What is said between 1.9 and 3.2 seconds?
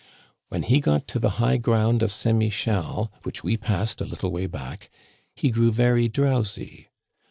of St. Michel,